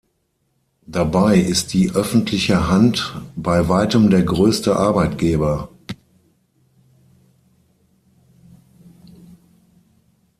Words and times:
Dabei 0.87 1.37
ist 1.37 1.75
die 1.75 1.91
öffentliche 1.91 2.67
Hand 2.67 3.21
bei 3.35 3.69
weitem 3.69 4.09
der 4.09 4.23
größte 4.23 4.75
Arbeitgeber. 4.75 5.69